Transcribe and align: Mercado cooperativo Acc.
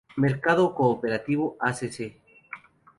Mercado 0.15 0.73
cooperativo 0.73 1.55
Acc. 1.59 1.97